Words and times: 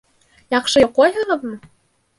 Яҡшы 0.55 0.83
йоҡлайһығыҙмы? 0.85 1.57